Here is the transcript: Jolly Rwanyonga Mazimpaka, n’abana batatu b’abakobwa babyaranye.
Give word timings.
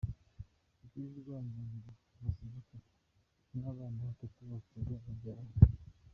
Jolly 0.89 1.19
Rwanyonga 1.21 1.91
Mazimpaka, 2.21 2.77
n’abana 3.59 3.97
batatu 4.09 4.35
b’abakobwa 4.43 4.91
babyaranye. 5.03 5.57